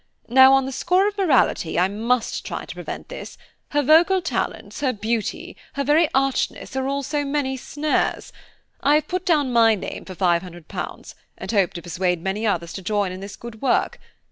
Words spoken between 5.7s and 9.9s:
her very archness, are all so many snares–I have put down my